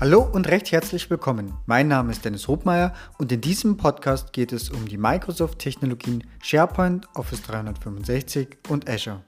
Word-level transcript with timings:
Hallo 0.00 0.22
und 0.22 0.48
recht 0.48 0.72
herzlich 0.72 1.10
willkommen. 1.10 1.52
Mein 1.66 1.86
Name 1.88 2.10
ist 2.10 2.24
Dennis 2.24 2.48
Hobmeier 2.48 2.94
und 3.18 3.30
in 3.32 3.42
diesem 3.42 3.76
Podcast 3.76 4.32
geht 4.32 4.50
es 4.50 4.70
um 4.70 4.88
die 4.88 4.96
Microsoft-Technologien 4.96 6.24
SharePoint, 6.42 7.06
Office 7.14 7.42
365 7.42 8.56
und 8.70 8.88
Azure. 8.88 9.22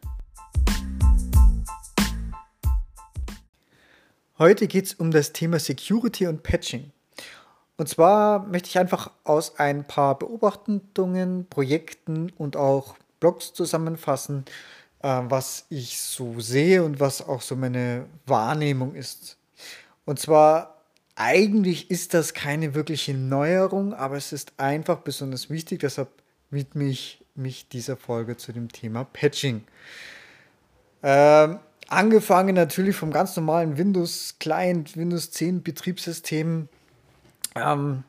Heute 4.39 4.67
geht 4.67 4.87
es 4.87 4.95
um 4.95 5.11
das 5.11 5.35
Thema 5.35 5.59
Security 5.59 6.27
und 6.27 6.43
Patching. 6.43 6.91
Und 7.77 7.91
zwar 7.91 8.47
möchte 8.47 8.71
ich 8.71 8.79
einfach 8.79 9.11
aus 9.25 9.59
ein 9.59 9.87
paar 9.87 10.19
Beobachtungen, 10.19 11.47
Projekten 11.51 12.33
und 12.39 12.57
auch 12.57 12.97
Blogs 13.21 13.53
zusammenfassen, 13.53 14.47
äh, 15.03 15.21
was 15.25 15.67
ich 15.69 16.01
so 16.01 16.41
sehe 16.41 16.83
und 16.83 16.99
was 16.99 17.21
auch 17.21 17.43
so 17.43 17.57
meine 17.57 18.07
Wahrnehmung 18.25 18.95
ist. 18.95 19.37
Und 20.05 20.19
zwar, 20.19 20.83
eigentlich 21.15 21.91
ist 21.91 22.15
das 22.15 22.35
keine 22.35 22.75
wirkliche 22.75 23.15
Neuerung, 23.15 23.95
aber 23.95 24.17
es 24.17 24.33
ist 24.33 24.53
einfach 24.57 24.99
besonders 24.99 25.51
wichtig, 25.51 25.81
deshalb 25.81 26.09
widme 26.51 26.85
ich 26.85 27.25
mich 27.35 27.69
dieser 27.69 27.97
Folge 27.97 28.37
zu 28.37 28.53
dem 28.53 28.71
Thema 28.71 29.05
Patching. 29.05 29.65
Ähm, 31.03 31.59
angefangen 31.89 32.55
natürlich 32.55 32.97
vom 32.97 33.11
ganz 33.11 33.37
normalen 33.37 33.79
Windows 33.79 34.37
Client, 34.39 34.97
Windows 34.97 35.31
10 35.31 35.63
Betriebssystem. 35.63 36.69
Ähm, 37.55 38.05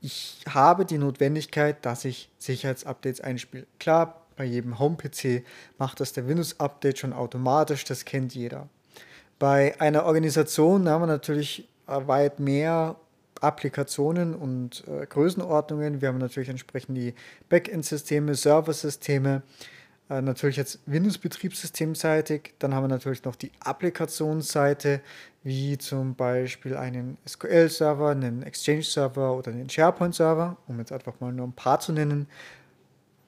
ich 0.00 0.42
habe 0.48 0.84
die 0.84 0.98
Notwendigkeit, 0.98 1.84
dass 1.84 2.04
ich 2.04 2.30
Sicherheitsupdates 2.38 3.20
einspiele. 3.20 3.66
Klar, 3.78 4.22
bei 4.36 4.44
jedem 4.44 4.78
Home-PC 4.78 5.44
macht 5.78 6.00
das 6.00 6.12
der 6.12 6.28
Windows-Update 6.28 6.98
schon 6.98 7.12
automatisch, 7.12 7.84
das 7.84 8.04
kennt 8.04 8.34
jeder. 8.34 8.68
Bei 9.38 9.78
einer 9.80 10.04
Organisation 10.04 10.88
haben 10.88 11.02
wir 11.02 11.06
natürlich 11.06 11.68
äh, 11.86 12.06
weit 12.06 12.40
mehr 12.40 12.96
Applikationen 13.40 14.34
und 14.34 14.84
äh, 14.88 15.06
Größenordnungen. 15.06 16.00
Wir 16.00 16.08
haben 16.08 16.18
natürlich 16.18 16.48
entsprechend 16.48 16.96
die 16.96 17.14
Backend-Systeme, 17.48 18.34
Serversysteme, 18.34 19.42
äh, 20.08 20.22
natürlich 20.22 20.56
jetzt 20.56 20.80
Windows-Betriebssystemseitig. 20.86 22.54
Dann 22.58 22.74
haben 22.74 22.84
wir 22.84 22.88
natürlich 22.88 23.24
noch 23.24 23.36
die 23.36 23.52
Applikationsseite, 23.60 25.00
wie 25.42 25.76
zum 25.78 26.14
Beispiel 26.14 26.76
einen 26.76 27.18
SQL-Server, 27.28 28.10
einen 28.10 28.42
Exchange-Server 28.42 29.36
oder 29.36 29.50
einen 29.50 29.68
SharePoint-Server, 29.68 30.56
um 30.66 30.78
jetzt 30.78 30.92
einfach 30.92 31.20
mal 31.20 31.32
nur 31.32 31.46
ein 31.46 31.52
paar 31.52 31.80
zu 31.80 31.92
nennen. 31.92 32.26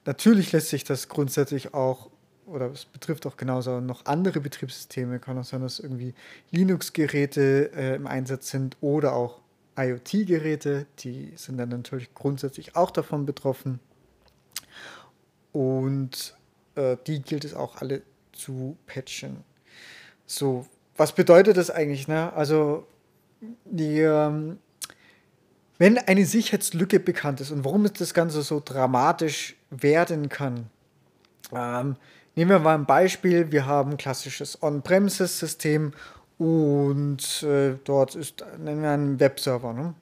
Natürlich 0.05 0.51
lässt 0.53 0.69
sich 0.69 0.83
das 0.83 1.07
grundsätzlich 1.07 1.73
auch, 1.73 2.09
oder 2.49 2.71
es 2.71 2.85
betrifft 2.85 3.25
auch 3.25 3.37
genauso 3.37 3.79
noch 3.79 4.05
andere 4.05 4.39
Betriebssysteme, 4.39 5.19
kann 5.19 5.37
auch 5.37 5.43
sein, 5.43 5.61
dass 5.61 5.79
irgendwie 5.79 6.13
Linux-Geräte 6.51 7.71
äh, 7.75 7.95
im 7.95 8.07
Einsatz 8.07 8.49
sind 8.49 8.77
oder 8.81 9.13
auch 9.13 9.41
IoT-Geräte, 9.77 10.85
die 10.99 11.31
sind 11.35 11.57
dann 11.57 11.69
natürlich 11.69 12.13
grundsätzlich 12.13 12.75
auch 12.75 12.91
davon 12.91 13.25
betroffen. 13.25 13.79
Und 15.51 16.35
äh, 16.75 16.97
die 17.07 17.21
gilt 17.21 17.45
es 17.45 17.53
auch 17.53 17.77
alle 17.77 18.01
zu 18.33 18.77
patchen. 18.85 19.43
So, 20.25 20.65
was 20.97 21.13
bedeutet 21.13 21.57
das 21.57 21.71
eigentlich? 21.71 22.07
Ne? 22.07 22.31
Also, 22.33 22.85
die, 23.65 23.99
ähm, 23.99 24.59
wenn 25.77 25.97
eine 25.97 26.25
Sicherheitslücke 26.25 26.99
bekannt 26.99 27.39
ist 27.39 27.51
und 27.51 27.63
warum 27.63 27.85
ist 27.85 28.01
das 28.01 28.13
Ganze 28.13 28.41
so 28.41 28.61
dramatisch 28.63 29.55
werden 29.69 30.27
kann. 30.29 30.69
Ähm, 31.53 31.95
nehmen 32.39 32.51
wir 32.51 32.59
mal 32.59 32.75
ein 32.75 32.85
Beispiel. 32.85 33.51
Wir 33.51 33.65
haben 33.65 33.91
ein 33.91 33.97
klassisches 33.97 34.63
On-Premises-System 34.63 35.91
und 36.37 37.43
äh, 37.43 37.75
dort 37.83 38.15
ist, 38.15 38.45
nennen 38.57 38.81
wir 38.81 38.91
einen 38.91 39.19
Webserver. 39.19 39.73
Ne? 39.73 39.93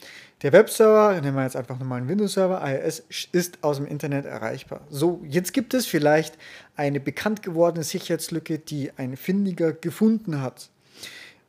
Der 0.43 0.53
Webserver, 0.53 1.19
nehmen 1.19 1.35
wir 1.35 1.41
jetzt 1.41 1.55
einfach 1.55 1.79
nochmal 1.79 1.97
einen 1.97 2.09
Windows-Server, 2.09 2.61
IIS, 2.63 3.05
ist 3.31 3.63
aus 3.63 3.77
dem 3.77 3.87
Internet 3.87 4.25
erreichbar. 4.25 4.81
So, 4.91 5.19
jetzt 5.27 5.51
gibt 5.51 5.73
es 5.73 5.87
vielleicht 5.87 6.37
eine 6.75 6.99
bekannt 6.99 7.41
gewordene 7.41 7.83
Sicherheitslücke, 7.83 8.59
die 8.59 8.91
ein 8.97 9.17
Findiger 9.17 9.73
gefunden 9.73 10.39
hat. 10.39 10.69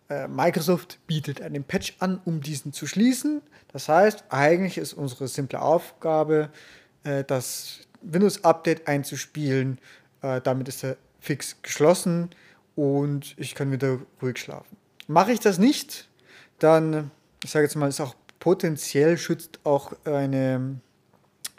Äh, 0.08 0.26
Microsoft 0.26 1.00
bietet 1.06 1.42
einen 1.42 1.64
Patch 1.64 1.96
an, 1.98 2.18
um 2.24 2.40
diesen 2.40 2.72
zu 2.72 2.86
schließen. 2.86 3.42
Das 3.72 3.90
heißt, 3.90 4.24
eigentlich 4.30 4.78
ist 4.78 4.94
unsere 4.94 5.28
simple 5.28 5.60
Aufgabe, 5.60 6.48
äh, 7.04 7.24
das 7.24 7.80
Windows-Update 8.00 8.88
einzuspielen. 8.88 9.78
Äh, 10.22 10.40
damit 10.40 10.68
ist 10.68 10.82
der 10.82 10.96
Fix 11.20 11.56
geschlossen 11.62 12.30
und 12.76 13.34
ich 13.38 13.54
kann 13.54 13.72
wieder 13.72 13.98
ruhig 14.22 14.38
schlafen. 14.38 14.76
Mache 15.06 15.32
ich 15.32 15.40
das 15.40 15.58
nicht, 15.58 16.08
dann, 16.58 17.10
ich 17.42 17.50
sage 17.50 17.64
jetzt 17.64 17.76
mal, 17.76 17.88
ist 17.88 18.00
auch 18.00 18.14
potenziell 18.38 19.18
schützt 19.18 19.60
auch 19.64 19.92
eine 20.04 20.80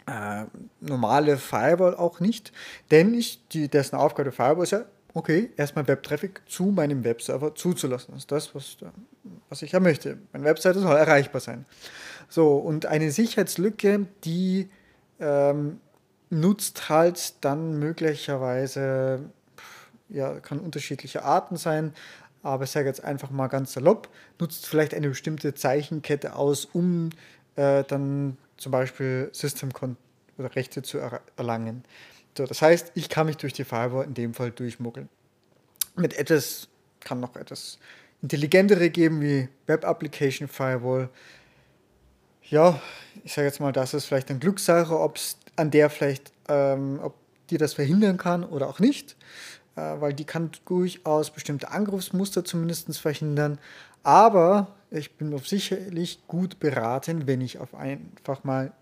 äh, 0.06 0.44
normale 0.80 1.36
Firewall 1.36 1.94
auch 1.94 2.20
nicht, 2.20 2.52
denn 2.90 3.14
ich, 3.14 3.46
die, 3.48 3.68
dessen 3.68 3.96
Aufgabe 3.96 4.24
der 4.24 4.32
Firewall 4.32 4.64
ist 4.64 4.72
ja, 4.72 4.84
okay, 5.14 5.50
erstmal 5.56 5.86
Webtraffic 5.88 6.42
zu 6.46 6.66
meinem 6.66 7.04
Webserver 7.04 7.54
zuzulassen. 7.54 8.14
Das 8.14 8.22
ist 8.22 8.32
das, 8.32 8.54
was, 8.54 8.76
was 9.48 9.62
ich 9.62 9.72
ja 9.72 9.80
möchte. 9.80 10.18
Meine 10.32 10.44
Webseite 10.44 10.78
soll 10.78 10.96
erreichbar 10.96 11.40
sein. 11.40 11.66
So, 12.28 12.56
und 12.56 12.86
eine 12.86 13.10
Sicherheitslücke, 13.10 14.06
die 14.24 14.70
ähm, 15.18 15.80
nutzt 16.30 16.88
halt 16.88 17.34
dann 17.44 17.78
möglicherweise, 17.78 19.20
ja, 20.08 20.40
kann 20.40 20.60
unterschiedliche 20.60 21.24
Arten 21.24 21.56
sein, 21.56 21.92
aber 22.42 22.64
ich 22.64 22.70
sage 22.70 22.86
jetzt 22.86 23.04
einfach 23.04 23.30
mal 23.30 23.48
ganz 23.48 23.72
salopp, 23.72 24.08
nutzt 24.38 24.66
vielleicht 24.66 24.94
eine 24.94 25.08
bestimmte 25.08 25.54
Zeichenkette 25.54 26.36
aus, 26.36 26.64
um 26.64 27.10
äh, 27.56 27.84
dann 27.84 28.38
zum 28.56 28.72
Beispiel 28.72 29.28
System 29.32 29.70
oder 30.38 30.54
Rechte 30.56 30.82
zu 30.82 30.98
er 30.98 31.20
erlangen. 31.36 31.84
So, 32.36 32.46
das 32.46 32.62
heißt, 32.62 32.92
ich 32.94 33.08
kann 33.08 33.26
mich 33.26 33.36
durch 33.36 33.52
die 33.52 33.64
Firewall 33.64 34.04
in 34.04 34.14
dem 34.14 34.34
Fall 34.34 34.50
durchmuggeln. 34.50 35.08
Mit 35.96 36.16
etwas, 36.16 36.68
kann 37.00 37.20
noch 37.20 37.36
etwas 37.36 37.78
intelligentere 38.22 38.90
geben, 38.90 39.20
wie 39.20 39.48
Web 39.66 39.84
Application 39.84 40.48
Firewall. 40.48 41.08
Ja, 42.48 42.80
ich 43.24 43.32
sage 43.32 43.46
jetzt 43.46 43.60
mal, 43.60 43.72
das 43.72 43.94
ist 43.94 44.06
vielleicht 44.06 44.30
eine 44.30 44.38
Glückssache, 44.38 44.98
ob 44.98 45.16
es 45.16 45.36
an 45.60 45.70
der 45.70 45.90
vielleicht, 45.90 46.32
ähm, 46.48 46.98
ob 47.02 47.14
die 47.50 47.58
das 47.58 47.74
verhindern 47.74 48.16
kann 48.16 48.44
oder 48.44 48.68
auch 48.68 48.80
nicht, 48.80 49.16
äh, 49.76 49.80
weil 49.80 50.14
die 50.14 50.24
kann 50.24 50.50
durchaus 50.64 51.30
bestimmte 51.30 51.70
Angriffsmuster 51.70 52.44
zumindest 52.44 52.98
verhindern. 52.98 53.58
Aber 54.02 54.74
ich 54.90 55.16
bin 55.16 55.34
auf 55.34 55.46
sicherlich 55.46 56.26
gut 56.26 56.58
beraten, 56.58 57.26
wenn 57.26 57.40
ich 57.42 57.58
auf 57.58 57.74
einfach 57.74 58.42
mal 58.44 58.72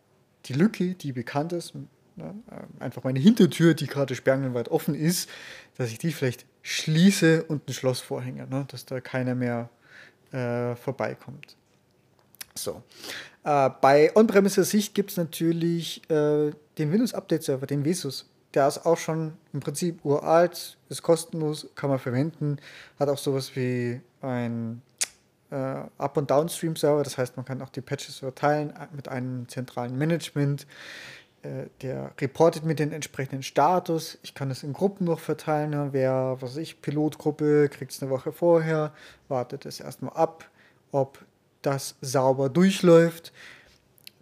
die 0.46 0.52
Lücke, 0.52 0.94
die 0.94 1.12
bekannt 1.12 1.52
ist, 1.52 1.74
ne, 1.74 2.34
äh, 2.50 2.82
einfach 2.82 3.02
meine 3.02 3.18
Hintertür, 3.18 3.74
die 3.74 3.88
gerade 3.88 4.14
sperrangelweit 4.14 4.68
offen 4.68 4.94
ist, 4.94 5.28
dass 5.76 5.90
ich 5.90 5.98
die 5.98 6.12
vielleicht 6.12 6.46
schließe 6.62 7.44
und 7.44 7.68
ein 7.68 7.72
Schloss 7.72 8.00
vorhänge, 8.00 8.46
ne, 8.46 8.64
dass 8.68 8.86
da 8.86 9.00
keiner 9.00 9.34
mehr 9.34 9.68
äh, 10.30 10.76
vorbeikommt. 10.76 11.56
So. 12.54 12.82
Äh, 13.44 13.70
bei 13.80 14.14
On-Premises-Sicht 14.14 14.94
gibt 14.94 15.10
es 15.10 15.16
natürlich 15.16 16.02
äh, 16.10 16.52
den 16.78 16.92
Windows 16.92 17.14
Update 17.14 17.44
Server, 17.44 17.66
den 17.66 17.84
Vesus. 17.84 18.28
Der 18.54 18.66
ist 18.66 18.86
auch 18.86 18.96
schon 18.96 19.34
im 19.52 19.60
Prinzip 19.60 20.04
uralt, 20.04 20.78
ist 20.88 21.02
kostenlos, 21.02 21.68
kann 21.74 21.90
man 21.90 21.98
verwenden, 21.98 22.58
hat 22.98 23.08
auch 23.08 23.18
sowas 23.18 23.54
wie 23.54 24.00
ein 24.22 24.80
äh, 25.50 25.54
Up- 25.98 26.16
und 26.16 26.30
Downstream-Server, 26.30 27.02
das 27.02 27.18
heißt, 27.18 27.36
man 27.36 27.44
kann 27.44 27.62
auch 27.62 27.68
die 27.68 27.80
Patches 27.80 28.18
verteilen 28.18 28.70
äh, 28.70 28.86
mit 28.94 29.08
einem 29.08 29.48
zentralen 29.48 29.96
Management. 29.96 30.66
Äh, 31.42 31.66
der 31.82 32.12
reportet 32.20 32.64
mit 32.64 32.78
den 32.78 32.92
entsprechenden 32.92 33.42
Status. 33.42 34.18
Ich 34.22 34.34
kann 34.34 34.50
es 34.50 34.62
in 34.62 34.72
Gruppen 34.72 35.06
noch 35.06 35.20
verteilen. 35.20 35.92
Wer, 35.92 36.36
was 36.40 36.50
weiß 36.50 36.56
ich, 36.56 36.82
Pilotgruppe, 36.82 37.68
kriegt 37.68 37.92
es 37.92 38.02
eine 38.02 38.10
Woche 38.10 38.32
vorher, 38.32 38.92
wartet 39.28 39.64
es 39.64 39.80
erstmal 39.80 40.14
ab, 40.14 40.48
ob 40.90 41.18
das 41.62 41.96
sauber 42.00 42.48
durchläuft. 42.48 43.32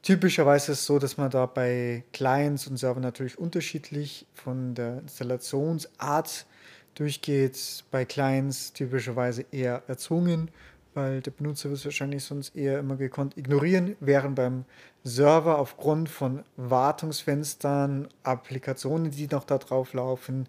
Typischerweise 0.03 0.73
ist 0.73 0.81
es 0.81 0.87
so, 0.87 0.99
dass 0.99 1.17
man 1.17 1.31
da 1.31 1.47
bei 1.47 2.05
Clients 2.13 2.67
und 2.69 2.77
Servern 2.77 3.03
natürlich 3.03 3.39
unterschiedlich 3.39 4.27
von 4.35 4.75
der 4.75 5.01
Installationsart 5.01 6.47
durchgeht. 6.95 7.85
Bei 7.91 8.05
Clients 8.05 8.73
typischerweise 8.73 9.45
eher 9.51 9.83
erzwungen, 9.89 10.51
weil 10.95 11.21
der 11.21 11.33
Benutzer 11.33 11.69
wird 11.71 11.81
es 11.81 11.85
wahrscheinlich 11.85 12.23
sonst 12.25 12.55
eher 12.55 12.79
immer 12.79 12.97
gekonnt 12.97 13.37
ignorieren, 13.37 13.97
während 14.01 14.37
beim 14.37 14.65
Server 15.03 15.59
aufgrund 15.59 16.09
von 16.09 16.45
Wartungsfenstern, 16.57 18.09
Applikationen, 18.23 19.11
die 19.11 19.27
noch 19.27 19.45
da 19.45 19.59
drauf 19.59 19.93
laufen, 19.93 20.49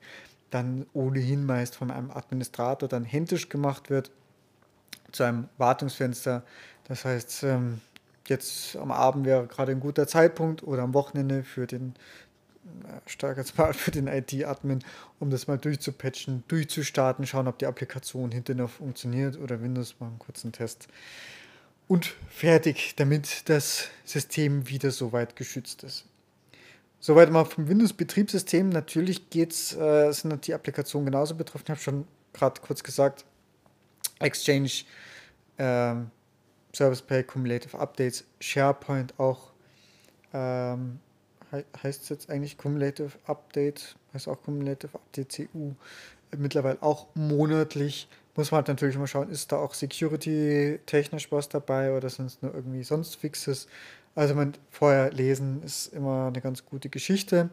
dann 0.49 0.85
ohnehin 0.93 1.45
meist 1.45 1.75
von 1.75 1.91
einem 1.91 2.11
Administrator 2.11 2.87
dann 2.87 3.03
händisch 3.03 3.49
gemacht 3.49 3.89
wird 3.89 4.11
zu 5.11 5.23
einem 5.23 5.49
Wartungsfenster. 5.57 6.43
Das 6.87 7.05
heißt, 7.05 7.43
ähm, 7.43 7.81
jetzt 8.27 8.75
am 8.77 8.91
Abend 8.91 9.25
wäre 9.25 9.47
gerade 9.47 9.71
ein 9.73 9.79
guter 9.79 10.07
Zeitpunkt 10.07 10.63
oder 10.63 10.83
am 10.83 10.93
Wochenende 10.93 11.43
für 11.43 11.67
den 11.67 11.95
äh, 12.83 13.09
stark 13.09 13.37
jetzt 13.37 13.57
mal 13.57 13.73
für 13.73 13.91
den 13.91 14.07
IT-Admin, 14.07 14.83
um 15.19 15.29
das 15.29 15.47
mal 15.47 15.57
durchzupatchen, 15.57 16.43
durchzustarten, 16.47 17.27
schauen, 17.27 17.47
ob 17.47 17.59
die 17.59 17.65
Applikation 17.65 18.31
hinterher 18.31 18.63
noch 18.63 18.71
funktioniert 18.71 19.37
oder 19.37 19.61
Windows 19.61 19.95
mal 19.99 20.07
einen 20.07 20.19
kurzen 20.19 20.51
Test. 20.51 20.87
und 21.87 22.15
fertig, 22.29 22.95
damit 22.97 23.49
das 23.49 23.87
System 24.03 24.67
wieder 24.67 24.91
soweit 24.91 25.35
geschützt 25.35 25.83
ist. 25.83 26.05
Soweit 26.99 27.31
mal 27.31 27.45
vom 27.45 27.67
Windows-Betriebssystem. 27.69 28.69
Natürlich 28.69 29.29
geht's, 29.29 29.73
äh, 29.75 30.11
sind 30.11 30.47
die 30.47 30.53
Applikationen 30.53 31.05
genauso 31.05 31.35
betroffen. 31.35 31.63
Ich 31.65 31.69
habe 31.69 31.79
schon 31.79 32.07
gerade 32.33 32.59
kurz 32.61 32.83
gesagt, 32.83 33.23
Exchange, 34.19 34.71
ähm, 35.57 36.11
Service 36.75 37.01
Pack, 37.01 37.27
Cumulative 37.27 37.77
Updates, 37.77 38.23
SharePoint 38.39 39.19
auch. 39.19 39.51
Ähm, 40.33 40.99
he 41.51 41.63
heißt 41.81 42.03
es 42.03 42.09
jetzt 42.09 42.29
eigentlich 42.29 42.57
Cumulative 42.57 43.11
Update, 43.25 43.95
heißt 44.13 44.27
auch 44.27 44.41
Cumulative 44.43 44.93
Update 44.93 45.31
CU. 45.31 45.71
Mittlerweile 46.37 46.81
auch 46.81 47.07
monatlich. 47.15 48.07
Muss 48.35 48.51
man 48.51 48.57
halt 48.57 48.67
natürlich 48.67 48.97
mal 48.97 49.07
schauen, 49.07 49.29
ist 49.29 49.51
da 49.51 49.57
auch 49.57 49.73
Security-technisch 49.73 51.31
was 51.31 51.49
dabei 51.49 51.95
oder 51.95 52.09
sind 52.09 52.27
es 52.27 52.41
nur 52.41 52.53
irgendwie 52.53 52.83
sonst 52.83 53.15
Fixes. 53.15 53.67
Also 54.13 54.35
man 54.35 54.53
vorher 54.69 55.11
lesen 55.11 55.63
ist 55.63 55.93
immer 55.93 56.27
eine 56.27 56.41
ganz 56.41 56.65
gute 56.65 56.89
Geschichte. 56.89 57.49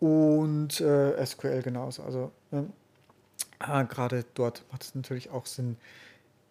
Und 0.00 0.80
äh, 0.80 1.26
SQL 1.26 1.62
genauso. 1.62 2.04
Also 2.04 2.30
ne, 2.50 2.68
äh, 3.60 3.84
gerade 3.84 4.24
dort 4.34 4.64
macht 4.70 4.84
es 4.84 4.94
natürlich 4.94 5.30
auch 5.30 5.46
Sinn, 5.46 5.76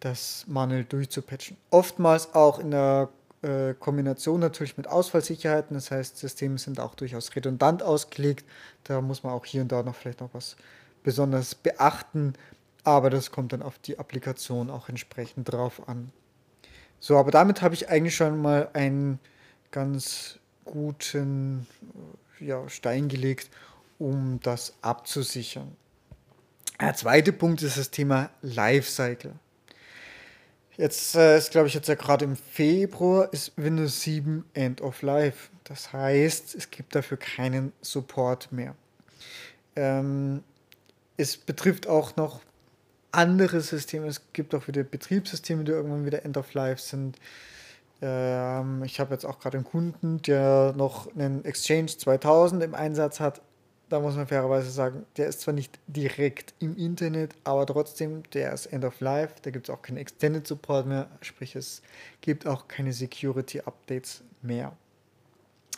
das 0.00 0.44
manuell 0.46 0.84
durchzupatchen. 0.84 1.56
Oftmals 1.70 2.34
auch 2.34 2.58
in 2.58 2.70
der 2.70 3.08
äh, 3.42 3.74
Kombination 3.74 4.40
natürlich 4.40 4.76
mit 4.76 4.88
Ausfallsicherheiten. 4.88 5.74
Das 5.74 5.90
heißt, 5.90 6.16
Systeme 6.18 6.58
sind 6.58 6.80
auch 6.80 6.94
durchaus 6.94 7.34
redundant 7.34 7.82
ausgelegt. 7.82 8.44
Da 8.84 9.00
muss 9.00 9.22
man 9.22 9.32
auch 9.32 9.44
hier 9.44 9.62
und 9.62 9.72
da 9.72 9.82
noch 9.82 9.94
vielleicht 9.94 10.20
noch 10.20 10.30
was 10.32 10.56
besonders 11.02 11.54
beachten. 11.54 12.34
Aber 12.84 13.10
das 13.10 13.30
kommt 13.30 13.52
dann 13.52 13.62
auf 13.62 13.78
die 13.78 13.98
Applikation 13.98 14.70
auch 14.70 14.88
entsprechend 14.88 15.52
drauf 15.52 15.88
an. 15.88 16.12
So, 17.00 17.16
aber 17.16 17.30
damit 17.30 17.62
habe 17.62 17.74
ich 17.74 17.88
eigentlich 17.88 18.16
schon 18.16 18.40
mal 18.40 18.70
einen 18.72 19.20
ganz 19.70 20.38
guten 20.64 21.66
ja, 22.40 22.68
Stein 22.68 23.08
gelegt, 23.08 23.50
um 23.98 24.40
das 24.42 24.74
abzusichern. 24.82 25.76
Der 26.80 26.94
zweite 26.94 27.32
Punkt 27.32 27.62
ist 27.62 27.76
das 27.76 27.90
Thema 27.90 28.30
Lifecycle. 28.42 29.32
Jetzt 30.78 31.16
äh, 31.16 31.36
ist, 31.36 31.50
glaube 31.50 31.66
ich, 31.66 31.74
jetzt 31.74 31.88
ja 31.88 31.96
gerade 31.96 32.24
im 32.24 32.36
Februar 32.36 33.32
ist 33.32 33.52
Windows 33.56 34.00
7 34.02 34.44
End 34.54 34.80
of 34.80 35.02
Life. 35.02 35.50
Das 35.64 35.92
heißt, 35.92 36.54
es 36.54 36.70
gibt 36.70 36.94
dafür 36.94 37.16
keinen 37.16 37.72
Support 37.82 38.52
mehr. 38.52 38.76
Ähm, 39.74 40.44
es 41.16 41.36
betrifft 41.36 41.88
auch 41.88 42.14
noch 42.14 42.42
andere 43.10 43.60
Systeme. 43.60 44.06
Es 44.06 44.20
gibt 44.32 44.54
auch 44.54 44.68
wieder 44.68 44.84
Betriebssysteme, 44.84 45.64
die 45.64 45.72
irgendwann 45.72 46.06
wieder 46.06 46.24
End 46.24 46.36
of 46.36 46.54
Life 46.54 46.80
sind. 46.80 47.18
Ähm, 48.00 48.84
ich 48.84 49.00
habe 49.00 49.12
jetzt 49.12 49.26
auch 49.26 49.40
gerade 49.40 49.56
einen 49.56 49.66
Kunden, 49.66 50.22
der 50.22 50.74
noch 50.76 51.12
einen 51.12 51.44
Exchange 51.44 51.88
2000 51.88 52.62
im 52.62 52.76
Einsatz 52.76 53.18
hat. 53.18 53.40
Da 53.88 54.00
muss 54.00 54.16
man 54.16 54.26
fairerweise 54.26 54.70
sagen, 54.70 55.06
der 55.16 55.28
ist 55.28 55.40
zwar 55.40 55.54
nicht 55.54 55.78
direkt 55.86 56.54
im 56.58 56.76
Internet, 56.76 57.34
aber 57.44 57.64
trotzdem, 57.64 58.22
der 58.34 58.52
ist 58.52 58.66
End 58.66 58.84
of 58.84 59.00
Life. 59.00 59.36
Da 59.42 59.50
gibt 59.50 59.68
es 59.68 59.74
auch 59.74 59.80
keinen 59.80 59.96
Extended 59.96 60.46
Support 60.46 60.86
mehr, 60.86 61.08
sprich 61.22 61.56
es 61.56 61.82
gibt 62.20 62.46
auch 62.46 62.68
keine 62.68 62.92
Security 62.92 63.60
Updates 63.60 64.22
mehr. 64.42 64.76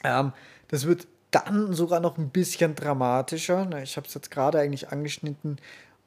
Ähm, 0.02 0.32
das 0.68 0.86
wird 0.86 1.06
dann 1.30 1.72
sogar 1.72 2.00
noch 2.00 2.18
ein 2.18 2.30
bisschen 2.30 2.74
dramatischer. 2.74 3.68
Ich 3.82 3.96
habe 3.96 4.06
es 4.06 4.14
jetzt 4.14 4.30
gerade 4.30 4.58
eigentlich 4.58 4.88
angeschnitten, 4.88 5.58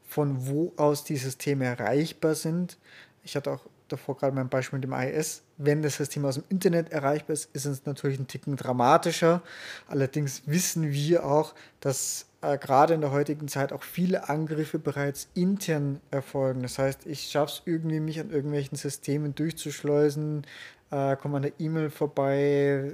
von 0.06 0.48
wo 0.48 0.74
aus 0.76 1.04
die 1.04 1.18
Systeme 1.18 1.66
erreichbar 1.66 2.36
sind. 2.36 2.78
Ich 3.24 3.36
hatte 3.36 3.52
auch 3.52 3.66
davor 3.94 4.18
gerade 4.18 4.36
mein 4.36 4.50
Beispiel 4.50 4.80
mit 4.80 4.84
dem 4.84 4.94
IS. 4.94 5.44
Wenn 5.58 5.82
das 5.82 5.96
System 5.96 6.26
aus 6.26 6.36
dem 6.36 6.44
Internet 6.50 6.92
erreichbar 6.92 7.34
ist, 7.34 7.50
ist 7.54 7.66
es 7.66 7.86
natürlich 7.86 8.20
ein 8.20 8.28
Ticken 8.28 8.56
dramatischer. 8.56 9.42
Allerdings 9.88 10.44
wissen 10.46 10.92
wir 10.92 11.26
auch, 11.26 11.54
dass 11.80 12.26
äh, 12.44 12.58
gerade 12.58 12.94
in 12.94 13.02
der 13.02 13.12
heutigen 13.12 13.48
Zeit 13.48 13.72
auch 13.72 13.84
viele 13.84 14.30
Angriffe 14.30 14.78
bereits 14.78 15.30
intern 15.34 16.02
erfolgen. 16.12 16.62
Das 16.62 16.78
heißt, 16.78 17.06
ich 17.06 17.30
schaffe 17.30 17.54
es 17.54 17.62
irgendwie, 17.66 18.00
mich 18.00 18.20
an 18.20 18.32
irgendwelchen 18.32 18.78
Systemen 18.78 19.34
durchzuschleusen, 19.34 20.46
äh, 20.92 21.16
komme 21.16 21.38
an 21.38 21.44
der 21.44 21.54
E-Mail 21.60 21.90
vorbei, 21.90 22.92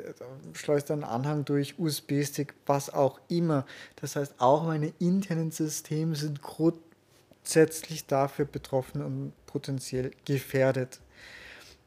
schleuse 0.53 0.85
dann 0.85 1.03
einen 1.03 1.11
Anhang 1.11 1.45
durch, 1.45 1.79
USB-Stick, 1.79 2.53
was 2.65 2.93
auch 2.93 3.19
immer. 3.27 3.65
Das 3.97 4.15
heißt, 4.15 4.35
auch 4.37 4.63
meine 4.65 4.93
internen 4.99 5.51
Systeme 5.51 6.15
sind 6.15 6.41
grundsätzlich 6.41 8.05
dafür 8.05 8.45
betroffen 8.45 9.03
und 9.03 9.33
potenziell 9.49 10.11
gefährdet. 10.25 10.99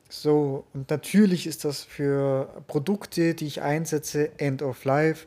So, 0.08 0.66
und 0.74 0.90
natürlich 0.90 1.46
ist 1.46 1.64
das 1.64 1.84
für 1.84 2.62
Produkte, 2.66 3.34
die 3.34 3.46
ich 3.46 3.62
einsetze, 3.62 4.38
End 4.38 4.60
of 4.60 4.84
Life. 4.84 5.26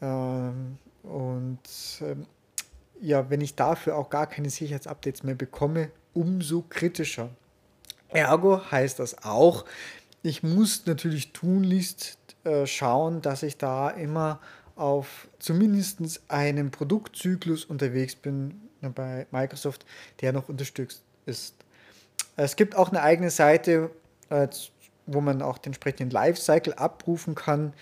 Ähm, 0.00 0.78
und 1.02 1.60
ähm, 2.00 2.26
ja, 3.00 3.30
wenn 3.30 3.40
ich 3.40 3.54
dafür 3.54 3.96
auch 3.96 4.10
gar 4.10 4.26
keine 4.26 4.50
Sicherheitsupdates 4.50 5.22
mehr 5.22 5.34
bekomme, 5.34 5.90
umso 6.14 6.64
kritischer. 6.68 7.28
Ergo 8.08 8.60
heißt 8.70 8.98
das 8.98 9.22
auch, 9.22 9.64
ich 10.22 10.42
muss 10.42 10.86
natürlich 10.86 11.32
tunlichst 11.32 12.18
äh, 12.44 12.66
schauen, 12.66 13.20
dass 13.22 13.42
ich 13.42 13.56
da 13.56 13.90
immer 13.90 14.40
auf 14.74 15.28
zumindest 15.38 16.22
einem 16.28 16.70
Produktzyklus 16.70 17.64
unterwegs 17.66 18.16
bin, 18.16 18.62
bei 18.80 19.26
Microsoft, 19.30 19.84
der 20.20 20.32
noch 20.32 20.48
unterstützt 20.48 21.02
ist. 21.28 21.54
Es 22.36 22.56
gibt 22.56 22.76
auch 22.76 22.88
eine 22.90 23.02
eigene 23.02 23.30
Seite, 23.30 23.90
äh, 24.30 24.48
wo 25.06 25.20
man 25.20 25.42
auch 25.42 25.58
den 25.58 25.70
entsprechenden 25.70 26.10
Lifecycle 26.10 26.74
abrufen 26.74 27.34
kann. 27.34 27.72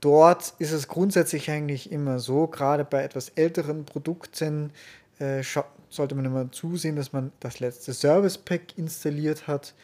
Dort 0.00 0.54
ist 0.58 0.72
es 0.72 0.88
grundsätzlich 0.88 1.50
eigentlich 1.50 1.90
immer 1.90 2.18
so, 2.18 2.46
gerade 2.46 2.84
bei 2.84 3.02
etwas 3.02 3.30
älteren 3.30 3.84
Produkten 3.84 4.72
äh, 5.18 5.42
sollte 5.88 6.14
man 6.14 6.24
immer 6.24 6.52
zusehen, 6.52 6.96
dass 6.96 7.12
man 7.12 7.32
das 7.40 7.60
letzte 7.60 7.94
Service 7.94 8.38
Pack 8.38 8.76
installiert 8.76 9.46
hat 9.46 9.74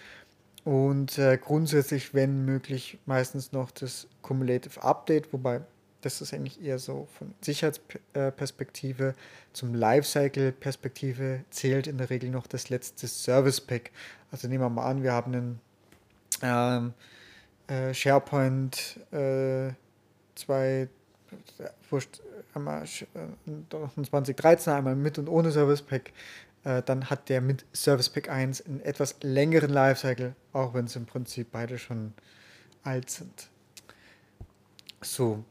und 0.65 1.19
äh, 1.19 1.39
grundsätzlich, 1.39 2.15
wenn 2.15 2.45
möglich, 2.45 2.99
meistens 3.07 3.53
noch 3.53 3.71
das 3.71 4.07
Cumulative 4.21 4.83
Update, 4.83 5.33
wobei 5.33 5.63
das 6.03 6.21
ist 6.21 6.35
eigentlich 6.35 6.63
eher 6.63 6.79
so 6.79 7.09
von 7.17 7.35
Sicherheitsperspektive 7.41 9.15
zum 9.53 9.75
Lifecycle-Perspektive 9.75 11.45
zählt 11.51 11.87
in 11.87 11.99
der 11.99 12.11
Regel 12.11 12.31
noch 12.31 12.47
das 12.47 12.69
letzte 12.69 13.07
Service-Pack. 13.07 13.91
Also 14.31 14.49
nehmen 14.49 14.63
wir 14.63 14.69
mal 14.69 14.87
an, 14.87 15.03
wir 15.03 15.13
haben 15.13 15.35
einen 15.35 15.61
ähm, 16.43 16.95
äh, 17.69 17.95
SharePoint 17.95 18.99
äh, 19.13 19.71
2, 20.35 20.89
wurscht, 21.91 22.21
einmal 22.55 22.85
äh, 22.85 24.05
2013, 24.05 24.73
einmal 24.73 24.97
mit 24.97 25.19
und 25.19 25.29
ohne 25.29 25.53
Service 25.53 25.83
Pack. 25.83 26.13
Äh, 26.65 26.83
dann 26.83 27.11
hat 27.11 27.29
der 27.29 27.41
mit 27.41 27.65
Service 27.75 28.09
Pack 28.09 28.29
1 28.29 28.67
einen 28.67 28.81
etwas 28.81 29.17
längeren 29.23 29.71
Lifecycle, 29.71 30.35
auch 30.53 30.75
wenn 30.75 30.87
es 30.87 30.97
im 30.97 31.07
Prinzip 31.07 31.49
beide 31.53 31.79
schon 31.79 32.13
alt 32.83 33.11
sind. 33.11 33.49
So, 35.01 35.45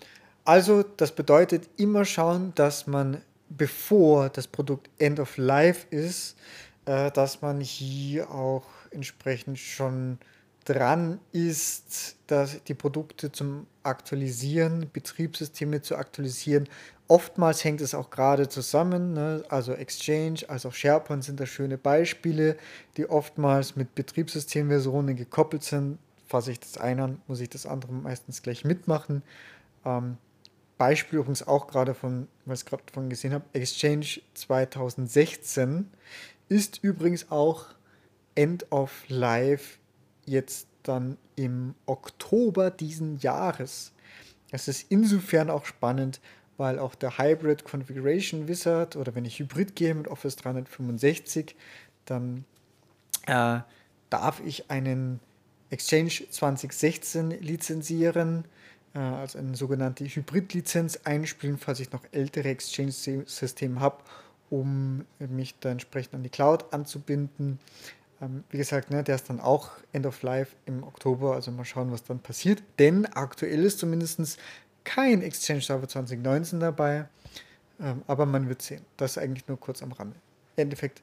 also 0.44 0.84
das 0.84 1.12
bedeutet 1.12 1.70
immer 1.78 2.06
schauen, 2.06 2.54
dass 2.56 2.88
man, 2.88 3.22
bevor 3.50 4.30
das 4.30 4.48
Produkt 4.48 4.90
End 4.98 5.20
of 5.20 5.38
Life 5.38 5.88
ist, 5.90 6.36
äh, 6.86 7.12
dass 7.12 7.42
man 7.42 7.60
hier 7.62 8.32
auch 8.32 8.66
entsprechend 8.92 9.60
schon 9.60 10.18
dran 10.66 11.20
ist, 11.32 12.18
dass 12.28 12.64
die 12.64 12.74
Produkte 12.74 13.32
zum 13.32 13.68
Aktualisieren, 13.84 14.90
Betriebssysteme 14.92 15.82
zu 15.82 15.96
aktualisieren. 15.96 16.70
Oftmals 17.08 17.64
hängt 17.64 17.82
es 17.82 17.94
auch 17.94 18.10
gerade 18.10 18.48
zusammen, 18.48 19.14
ne? 19.14 19.44
also 19.50 19.74
Exchange, 19.74 20.42
also 20.48 20.72
SharePoint 20.72 21.24
sind 21.24 21.40
da 21.40 21.46
schöne 21.46 21.78
Beispiele, 21.78 22.58
die 22.96 23.10
oftmals 23.10 23.76
mit 23.76 23.96
Betriebssystemversionen 23.96 25.16
gekoppelt 25.16 25.64
sind. 25.64 25.98
Fasse 26.28 26.52
ich 26.52 26.60
das 26.60 26.78
eine 26.78 27.04
an, 27.04 27.22
muss 27.28 27.42
ich 27.42 27.50
das 27.50 27.66
andere 27.66 27.92
meistens 27.92 28.42
gleich 28.42 28.64
mitmachen. 28.64 29.24
Ähm, 29.84 30.18
Beispiel 30.82 31.20
übrigens 31.20 31.48
auch 31.48 31.68
gerade 31.68 31.94
von, 31.94 32.28
was 32.46 32.64
ich 32.64 32.66
gerade 32.66 32.82
von 32.92 33.08
gesehen 33.08 33.34
habe, 33.34 33.46
Exchange 33.54 34.20
2016 34.34 35.92
ist 36.50 36.84
übrigens 36.84 37.30
auch 37.30 37.68
End 38.34 38.66
of 38.72 39.04
Life 39.08 39.78
jetzt 40.26 40.66
dann 40.82 41.20
im 41.36 41.76
Oktober 41.86 42.72
diesen 42.72 43.20
Jahres. 43.20 43.94
Das 44.50 44.68
ist 44.68 44.88
insofern 44.90 45.52
auch 45.52 45.66
spannend, 45.66 46.20
weil 46.58 46.80
auch 46.80 46.96
der 46.96 47.16
Hybrid 47.16 47.64
Configuration 47.64 48.48
Wizard 48.48 48.96
oder 48.96 49.14
wenn 49.14 49.26
ich 49.26 49.38
Hybrid 49.38 49.76
gehe 49.76 49.94
mit 49.94 50.08
Office 50.08 50.36
365, 50.38 51.56
dann 52.06 52.44
äh, 53.28 53.60
darf 54.10 54.42
ich 54.44 54.72
einen 54.72 55.20
Exchange 55.70 56.24
2016 56.32 57.30
lizenzieren 57.30 58.46
äh, 58.94 59.00
als 59.00 59.36
eine 59.36 59.56
sogenannte 59.56 60.06
Hybrid-Lizenz 60.06 61.02
einspielen, 61.04 61.58
falls 61.58 61.80
ich 61.80 61.92
noch 61.92 62.04
ältere 62.12 62.50
Exchange-Systeme 62.50 63.80
habe, 63.80 63.98
um 64.50 65.06
mich 65.20 65.56
da 65.60 65.70
entsprechend 65.70 66.14
an 66.16 66.24
die 66.24 66.30
Cloud 66.30 66.74
anzubinden. 66.74 67.60
Ähm, 68.22 68.44
wie 68.50 68.58
gesagt, 68.58 68.92
ne, 68.92 69.04
der 69.04 69.16
ist 69.16 69.30
dann 69.30 69.40
auch 69.40 69.72
End 69.94 70.06
of 70.06 70.22
Life 70.22 70.56
im 70.66 70.84
Oktober, 70.84 71.34
also 71.34 71.52
mal 71.52 71.66
schauen, 71.66 71.92
was 71.92 72.04
dann 72.04 72.20
passiert. 72.20 72.62
Denn 72.80 73.06
aktuell 73.06 73.64
ist 73.64 73.80
zumindest 73.80 74.40
kein 74.84 75.22
Exchange 75.22 75.62
Server 75.62 75.88
2019 75.88 76.60
dabei, 76.60 77.08
ähm, 77.80 78.02
aber 78.08 78.26
man 78.26 78.50
wird 78.50 78.62
sehen. 78.62 78.86
Das 78.98 79.12
ist 79.12 79.18
eigentlich 79.18 79.48
nur 79.48 79.60
kurz 79.60 79.82
am 79.82 79.92
Rande. 79.92 80.16
Im 80.56 80.64
Endeffekt 80.64 81.02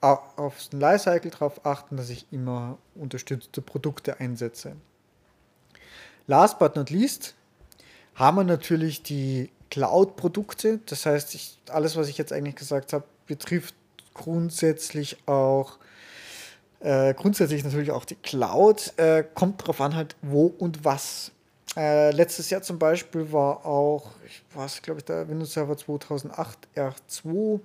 auf 0.00 0.68
den 0.68 0.78
Lifecycle 0.78 1.30
darauf 1.30 1.64
achten, 1.66 1.96
dass 1.96 2.10
ich 2.10 2.26
immer 2.30 2.78
unterstützte 2.94 3.60
Produkte 3.60 4.20
einsetze. 4.20 4.76
Last 6.26 6.58
but 6.58 6.76
not 6.76 6.90
least 6.90 7.34
haben 8.14 8.36
wir 8.36 8.44
natürlich 8.44 9.02
die 9.02 9.50
Cloud-Produkte. 9.70 10.80
Das 10.86 11.06
heißt, 11.06 11.34
ich, 11.34 11.58
alles, 11.68 11.96
was 11.96 12.08
ich 12.08 12.18
jetzt 12.18 12.32
eigentlich 12.32 12.56
gesagt 12.56 12.92
habe, 12.92 13.04
betrifft 13.26 13.74
grundsätzlich 14.14 15.18
auch 15.26 15.78
äh, 16.80 17.14
grundsätzlich 17.14 17.64
natürlich 17.64 17.90
auch 17.90 18.04
die 18.04 18.16
Cloud. 18.16 18.92
Äh, 18.96 19.24
kommt 19.34 19.62
darauf 19.62 19.80
an, 19.80 19.94
halt 19.94 20.16
wo 20.22 20.46
und 20.46 20.84
was. 20.84 21.32
Äh, 21.76 22.10
letztes 22.12 22.50
Jahr 22.50 22.62
zum 22.62 22.78
Beispiel 22.78 23.32
war 23.32 23.66
auch, 23.66 24.12
ich 24.24 24.42
glaube 24.82 25.00
ich, 25.00 25.04
der 25.04 25.28
Windows 25.28 25.52
Server 25.52 25.76
2008 25.76 26.58
R2, 26.74 27.60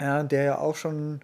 der 0.00 0.42
ja 0.42 0.58
auch 0.58 0.74
schon 0.74 1.20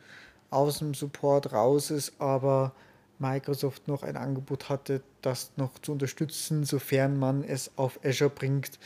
aus 0.51 0.79
dem 0.79 0.95
Support 0.95 1.53
raus 1.53 1.91
ist, 1.91 2.13
aber 2.21 2.73
Microsoft 3.19 3.89
noch 3.89 4.03
ein 4.03 4.17
Angebot 4.17 4.69
hatte, 4.69 5.03
das 5.23 5.53
noch 5.57 5.79
zu 5.81 5.93
unterstützen, 5.93 6.65
sofern 6.65 7.19
man 7.19 7.45
es 7.45 7.71
auf 7.77 8.01
Azure 8.05 8.31
bringt 8.31 8.79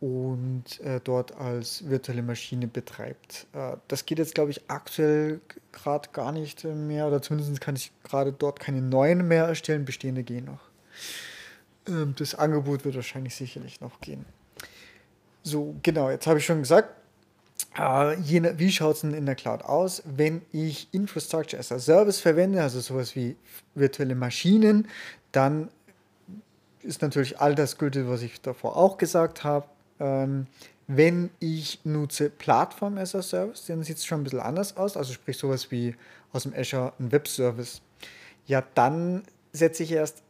und 0.00 0.80
äh, 0.80 1.00
dort 1.02 1.36
als 1.36 1.88
virtuelle 1.88 2.22
Maschine 2.22 2.66
betreibt. 2.66 3.46
Äh, 3.52 3.76
das 3.88 4.04
geht 4.04 4.18
jetzt, 4.18 4.34
glaube 4.34 4.50
ich, 4.50 4.62
aktuell 4.68 5.40
gerade 5.72 6.10
gar 6.12 6.32
nicht 6.32 6.64
mehr 6.64 7.06
oder 7.06 7.22
zumindest 7.22 7.60
kann 7.60 7.76
ich 7.76 7.92
gerade 8.04 8.32
dort 8.32 8.60
keine 8.60 8.82
neuen 8.82 9.26
mehr 9.26 9.44
erstellen, 9.44 9.84
bestehende 9.84 10.22
gehen 10.22 10.44
noch. 10.44 10.60
Ähm, 11.88 12.14
das 12.18 12.34
Angebot 12.34 12.84
wird 12.84 12.94
wahrscheinlich 12.94 13.34
sicherlich 13.34 13.80
noch 13.80 14.00
gehen. 14.00 14.26
So, 15.42 15.76
genau, 15.82 16.10
jetzt 16.10 16.26
habe 16.26 16.40
ich 16.40 16.44
schon 16.44 16.58
gesagt, 16.58 16.90
äh, 17.78 18.58
wie 18.58 18.72
schaut 18.72 18.96
es 18.96 19.00
denn 19.02 19.14
in 19.14 19.26
der 19.26 19.34
Cloud 19.34 19.62
aus, 19.62 20.02
wenn 20.04 20.42
ich 20.52 20.88
Infrastructure 20.92 21.58
as 21.58 21.72
a 21.72 21.78
Service 21.78 22.20
verwende, 22.20 22.62
also 22.62 22.80
sowas 22.80 23.14
wie 23.16 23.36
virtuelle 23.74 24.14
Maschinen, 24.14 24.88
dann 25.32 25.68
ist 26.82 27.02
natürlich 27.02 27.40
all 27.40 27.54
das 27.54 27.78
gültig, 27.78 28.06
was 28.06 28.22
ich 28.22 28.40
davor 28.40 28.76
auch 28.76 28.96
gesagt 28.98 29.44
habe. 29.44 29.66
Ähm, 29.98 30.46
wenn 30.86 31.30
ich 31.40 31.80
nutze 31.84 32.30
Plattform 32.30 32.96
as 32.98 33.14
a 33.14 33.22
Service, 33.22 33.66
dann 33.66 33.82
sieht 33.82 33.96
es 33.96 34.06
schon 34.06 34.20
ein 34.20 34.24
bisschen 34.24 34.40
anders 34.40 34.76
aus, 34.76 34.96
also 34.96 35.12
sprich 35.12 35.36
sowas 35.36 35.70
wie 35.70 35.96
aus 36.32 36.44
dem 36.44 36.54
Azure 36.54 36.92
ein 37.00 37.10
Web-Service. 37.10 37.82
Ja, 38.46 38.62
dann 38.74 39.24
setze 39.52 39.82
ich 39.82 39.92
erst 39.92 40.22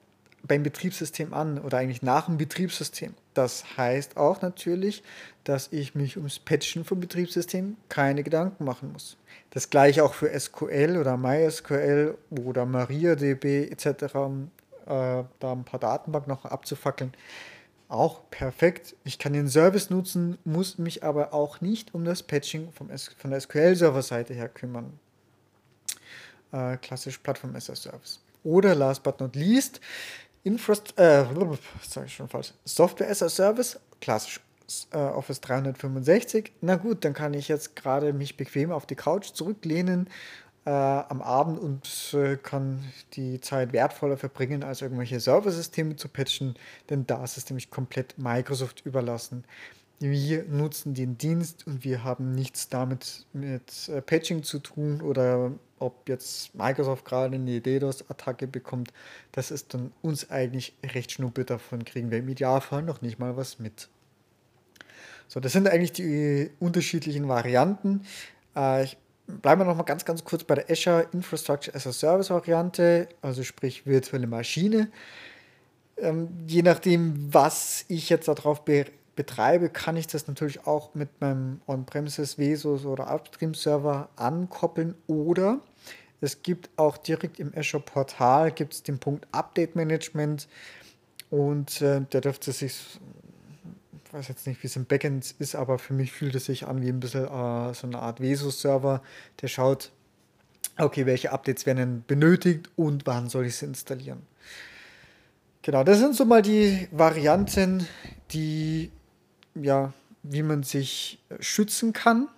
beim 0.47 0.63
Betriebssystem 0.63 1.35
an 1.35 1.59
oder 1.59 1.79
eigentlich 1.79 2.03
nach 2.03 2.27
dem 2.27 2.39
Betriebssystem. 2.39 3.15
Das 3.35 3.77
heißt 3.77 4.17
auch 4.17 4.43
natürlich, 4.43 5.03
dass 5.45 5.73
ich 5.73 5.95
mich 5.95 6.17
ums 6.17 6.39
Patchen 6.39 6.85
vom 6.85 7.01
Betriebssystem 7.01 7.77
keine 7.89 8.23
Gedanken 8.23 8.65
machen 8.65 8.93
muss. 8.93 9.17
Das 9.51 9.71
gleiche 9.71 10.05
auch 10.05 10.15
für 10.15 10.39
SQL 10.39 10.99
oder 10.99 11.17
MySQL 11.17 12.17
oder 12.31 12.67
MariaDB 12.67 13.71
etc., 13.71 13.87
äh, 13.87 14.05
da 14.87 15.25
ein 15.53 15.65
paar 15.65 15.81
Datenbanken 15.81 16.31
noch 16.31 16.45
abzufackeln 16.45 17.13
auch 17.89 18.29
perfekt. 18.31 18.97
Ich 19.05 19.19
kann 19.19 19.33
den 19.33 19.49
Service 19.49 19.91
nutzen, 19.91 20.39
muss 20.45 20.79
mich 20.79 21.05
aber 21.05 21.33
auch 21.33 21.61
nicht 21.61 21.95
um 21.95 22.05
das 22.05 22.23
Patching 22.23 22.73
vom 22.73 22.91
von 23.17 23.31
der 23.31 23.41
SQL-Server-Seite 23.41 24.35
her 24.35 24.49
kümmern. 24.49 24.99
Äh, 26.53 26.77
klassisch 26.79 27.19
Plattform 27.19 27.55
as 27.55 27.71
a 27.71 27.77
Service. 27.77 28.21
Oder 28.45 28.75
last 28.75 29.03
but 29.03 29.21
not 29.21 29.35
least, 29.35 29.81
Infrast 30.47 30.97
äh, 30.97 31.25
ich 32.05 32.15
schon 32.15 32.29
falsch. 32.29 32.53
Software 32.65 33.11
as 33.11 33.21
a 33.21 33.29
Service, 33.29 33.81
klassisch 34.01 34.41
äh, 34.93 34.97
Office 34.97 35.41
365. 35.41 36.53
Na 36.61 36.77
gut, 36.77 37.05
dann 37.05 37.15
kann 37.15 37.35
ich 37.35 37.49
jetzt 37.49 37.75
gerade 37.75 38.13
mich 38.13 38.37
bequem 38.37 38.71
auf 38.71 38.87
die 38.87 38.95
Couch 38.95 39.33
zurücklehnen 39.33 40.09
äh, 40.65 40.71
am 40.71 41.21
Abend 41.21 41.59
und 41.59 42.15
äh, 42.15 42.37
kann 42.37 42.85
die 43.15 43.41
Zeit 43.41 43.73
wertvoller 43.73 44.17
verbringen, 44.17 44.63
als 44.63 44.83
irgendwelche 44.83 45.19
Serversysteme 45.19 45.97
zu 45.97 46.09
patchen, 46.09 46.55
denn 46.91 47.07
da 47.09 47.25
ist 47.25 47.37
es 47.37 47.51
nämlich 47.51 47.71
komplett 47.71 48.17
Microsoft 48.17 48.87
überlassen. 48.87 49.45
Wir 49.99 50.45
nutzen 50.45 50.93
den 50.95 51.17
Dienst 51.17 51.67
und 51.67 51.83
wir 51.83 52.05
haben 52.05 52.33
nichts 52.33 52.69
damit 52.69 53.27
mit 53.33 53.89
äh, 53.89 54.03
Patching 54.03 54.43
zu 54.43 54.59
tun 54.59 55.01
oder 55.01 55.53
ob 55.79 56.09
jetzt 56.09 56.55
Microsoft 56.55 57.05
gerade 57.05 57.35
eine 57.35 57.61
DDoS-Attacke 57.61 58.47
bekommt, 58.47 58.93
das 59.33 59.51
ist 59.51 59.75
dann 59.75 59.93
uns 60.03 60.31
eigentlich 60.31 60.75
recht 60.95 61.13
schnuppe, 61.13 61.45
davon 61.45 61.85
kriegen 61.85 62.11
wir 62.11 62.19
im 62.19 62.29
Idealfall 62.29 62.83
noch 62.83 63.03
nicht 63.03 63.19
mal 63.19 63.37
was 63.37 63.59
mit. 63.59 63.89
So, 65.29 65.41
das 65.41 65.53
sind 65.53 65.69
eigentlich 65.69 65.93
die 65.93 66.51
unterschiedlichen 66.61 67.29
Varianten. 67.29 68.03
Äh, 68.55 68.85
ich 68.85 68.97
bleiben 69.27 69.61
wir 69.61 69.65
noch 69.65 69.77
mal 69.77 69.83
ganz, 69.83 70.05
ganz 70.05 70.25
kurz 70.25 70.45
bei 70.45 70.55
der 70.55 70.71
Azure 70.71 71.09
Infrastructure 71.13 71.75
as 71.75 71.87
a 71.87 71.93
Service 71.93 72.31
Variante, 72.31 73.09
also 73.23 73.43
sprich 73.43 73.87
virtuelle 73.87 74.27
Maschine. 74.27 74.91
Ähm, 75.97 76.29
je 76.47 76.63
nachdem, 76.63 77.33
was 77.33 77.85
ich 77.89 78.09
jetzt 78.09 78.29
darauf 78.29 78.65
be 78.65 78.87
betreibe, 79.17 79.71
kann 79.71 79.97
ich 79.97 80.07
das 80.07 80.29
natürlich 80.29 80.67
auch 80.67 80.95
mit 80.95 81.21
meinem 81.21 81.61
On-Premises 81.67 82.39
Vesus 82.39 82.85
oder 82.85 83.13
Upstream-Server 83.13 84.11
ankoppeln 84.17 84.95
oder 85.07 85.61
es 86.21 86.43
gibt 86.43 86.71
auch 86.77 86.97
direkt 86.97 87.41
im 87.41 87.53
Azure 87.57 87.83
Portal 87.83 88.51
gibt's 88.51 88.83
den 88.83 88.99
Punkt 88.99 89.27
Update 89.33 89.75
Management 89.75 90.49
und 91.31 91.83
äh, 91.83 92.03
der 92.03 92.21
dürfte 92.21 92.53
sich 92.53 92.99
weiß 94.13 94.29
jetzt 94.29 94.47
nicht, 94.47 94.63
wie 94.63 94.67
es 94.67 94.77
im 94.77 94.87
Backend 94.87 95.35
ist, 95.39 95.55
aber 95.55 95.79
für 95.79 95.93
mich 95.93 96.13
fühlt 96.13 96.35
es 96.35 96.47
sich 96.47 96.67
an 96.67 96.81
wie 96.83 96.89
ein 96.89 97.01
bisschen 97.01 97.25
äh, 97.25 97.75
so 97.75 97.87
eine 97.87 97.99
Art 97.99 98.21
Vesus-Server, 98.21 99.03
der 99.43 99.49
schaut, 99.49 99.93
okay, 100.79 101.07
welche 101.07 101.33
Updates 101.33 101.67
werden 101.67 101.79
denn 101.79 102.05
benötigt 102.07 102.71
und 102.77 103.07
wann 103.07 103.29
soll 103.29 103.47
ich 103.47 103.57
sie 103.57 103.67
installieren. 103.67 104.23
Genau, 105.63 105.85
das 105.85 105.99
sind 105.99 106.15
so 106.15 106.25
mal 106.25 106.43
die 106.43 106.89
Varianten, 106.93 107.87
die, 108.31 108.91
ja, 109.61 109.93
wie 110.23 110.43
man 110.43 110.63
sich 110.63 111.23
schützen 111.41 111.93
kann. 111.93 112.29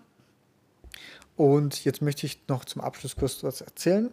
Und 1.36 1.84
jetzt 1.84 2.02
möchte 2.02 2.26
ich 2.26 2.40
noch 2.48 2.64
zum 2.64 2.82
Abschluss 2.82 3.16
kurz 3.16 3.42
was 3.44 3.60
erzählen. 3.60 4.10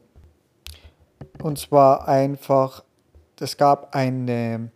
Und 1.42 1.58
zwar 1.58 2.08
einfach, 2.08 2.84
es 3.40 3.58
gab 3.58 3.96
eine 3.96 4.70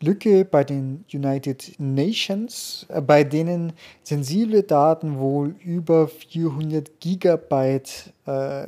Lücke 0.00 0.44
bei 0.44 0.64
den 0.64 1.04
United 1.12 1.74
Nations, 1.78 2.86
äh, 2.88 3.00
bei 3.00 3.24
denen 3.24 3.72
sensible 4.02 4.62
Daten 4.62 5.18
wohl 5.18 5.56
über 5.64 6.08
400 6.08 7.00
Gigabyte 7.00 8.12
äh, 8.26 8.66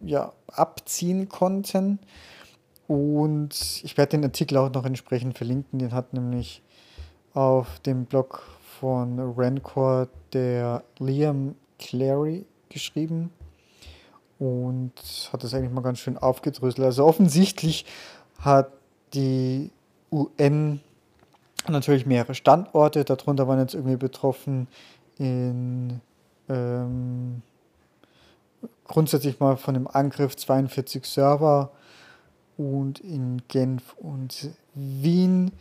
ja, 0.00 0.32
abziehen 0.48 1.28
konnten. 1.28 2.00
Und 2.86 3.82
ich 3.82 3.96
werde 3.96 4.10
den 4.10 4.24
Artikel 4.24 4.56
auch 4.58 4.72
noch 4.72 4.84
entsprechend 4.84 5.36
verlinken. 5.38 5.78
Den 5.78 5.92
hat 5.92 6.12
nämlich 6.12 6.62
auf 7.34 7.80
dem 7.80 8.06
Blog 8.06 8.42
von 8.80 9.34
Rancor 9.36 10.08
der 10.32 10.82
Liam 10.98 11.54
Clary 11.78 12.46
geschrieben. 12.68 13.30
Und 14.38 14.92
hat 15.32 15.44
das 15.44 15.54
eigentlich 15.54 15.72
mal 15.72 15.80
ganz 15.82 15.98
schön 15.98 16.18
aufgedröselt. 16.18 16.84
Also 16.84 17.04
offensichtlich 17.04 17.86
hat 18.40 18.72
die 19.14 19.70
UN 20.10 20.80
natürlich 21.68 22.06
mehrere 22.06 22.34
Standorte, 22.34 23.04
darunter 23.04 23.48
waren 23.48 23.58
jetzt 23.58 23.74
irgendwie 23.74 23.96
betroffen 23.96 24.68
in 25.18 26.00
ähm, 26.48 27.42
grundsätzlich 28.86 29.40
mal 29.40 29.56
von 29.56 29.74
dem 29.74 29.88
Angriff 29.88 30.36
42 30.36 31.04
Server 31.04 31.70
und 32.56 33.00
in 33.00 33.42
Genf 33.48 33.94
und 33.94 34.50
Wien, 34.74 35.52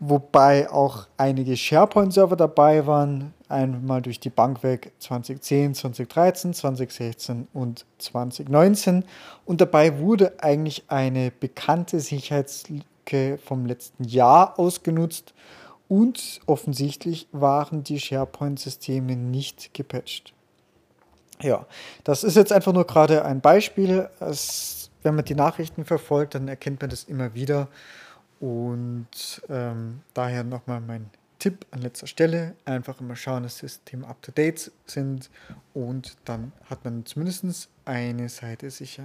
wobei 0.00 0.68
auch 0.70 1.06
einige 1.16 1.56
SharePoint-Server 1.56 2.36
dabei 2.36 2.86
waren, 2.86 3.32
einmal 3.48 4.02
durch 4.02 4.18
die 4.18 4.30
Bank 4.30 4.62
weg 4.62 4.92
2010, 4.98 5.74
2013, 5.74 6.54
2016 6.54 7.48
und 7.52 7.86
2019 7.98 9.04
und 9.44 9.60
dabei 9.60 9.98
wurde 9.98 10.32
eigentlich 10.40 10.84
eine 10.88 11.30
bekannte 11.30 12.00
Sicherheitslücke 12.00 12.84
Lücke 13.10 13.38
vom 13.38 13.66
letzten 13.66 14.04
Jahr 14.04 14.58
ausgenutzt 14.58 15.34
und 15.88 16.40
offensichtlich 16.46 17.26
waren 17.32 17.82
die 17.82 17.98
SharePoint-Systeme 17.98 19.16
nicht 19.16 19.74
gepatcht. 19.74 20.32
Ja, 21.42 21.66
das 22.04 22.22
ist 22.22 22.36
jetzt 22.36 22.52
einfach 22.52 22.72
nur 22.72 22.86
gerade 22.86 23.24
ein 23.24 23.40
Beispiel. 23.40 24.08
Es, 24.20 24.90
wenn 25.02 25.14
man 25.14 25.24
die 25.24 25.34
Nachrichten 25.34 25.84
verfolgt, 25.84 26.34
dann 26.34 26.48
erkennt 26.48 26.80
man 26.80 26.90
das 26.90 27.04
immer 27.04 27.34
wieder. 27.34 27.68
Und 28.40 29.42
ähm, 29.50 30.00
daher 30.14 30.42
nochmal 30.44 30.80
mein 30.80 31.10
Tipp 31.38 31.66
an 31.70 31.80
letzter 31.80 32.06
Stelle, 32.06 32.54
einfach 32.64 33.00
immer 33.00 33.16
schauen, 33.16 33.42
dass 33.42 33.58
Systeme 33.58 34.06
up-to-date 34.06 34.70
sind 34.86 35.30
und 35.72 36.16
dann 36.26 36.52
hat 36.68 36.84
man 36.84 37.06
zumindest 37.06 37.68
eine 37.86 38.28
Seite 38.28 38.70
sicher. 38.70 39.04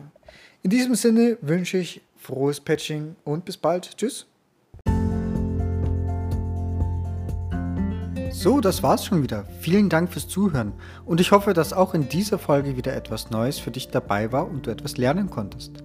In 0.62 0.70
diesem 0.70 0.96
Sinne 0.96 1.38
wünsche 1.42 1.78
ich 1.78 2.02
frohes 2.18 2.60
Patching 2.60 3.16
und 3.24 3.46
bis 3.46 3.58
bald. 3.58 3.96
Tschüss. 3.98 4.26
So, 8.32 8.60
das 8.60 8.84
war's 8.84 9.06
schon 9.06 9.24
wieder. 9.24 9.46
Vielen 9.62 9.88
Dank 9.88 10.12
fürs 10.12 10.28
Zuhören 10.28 10.74
und 11.06 11.22
ich 11.22 11.32
hoffe, 11.32 11.54
dass 11.54 11.72
auch 11.72 11.94
in 11.94 12.10
dieser 12.10 12.38
Folge 12.38 12.76
wieder 12.76 12.94
etwas 12.94 13.32
Neues 13.32 13.60
für 13.60 13.72
dich 13.72 13.88
dabei 13.88 14.34
war 14.34 14.48
und 14.48 14.68
du 14.68 14.72
etwas 14.72 14.98
lernen 14.98 15.30
konntest. 15.30 15.85